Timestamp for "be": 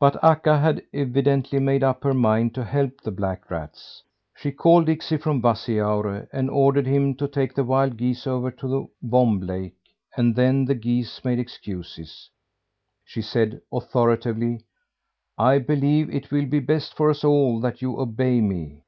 16.46-16.58